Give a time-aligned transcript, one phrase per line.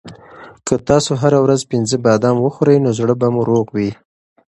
[0.65, 3.91] که تاسو هره ورځ پنځه بادام وخورئ نو زړه به مو روغ وي.